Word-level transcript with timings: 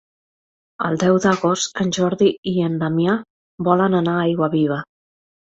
El 0.87 0.95
deu 1.03 1.19
d'agost 1.25 1.81
en 1.85 1.91
Jordi 1.97 2.31
i 2.53 2.55
en 2.69 2.79
Damià 2.85 3.19
volen 3.69 4.01
anar 4.01 4.17
a 4.19 4.27
Aiguaviva. 4.33 4.81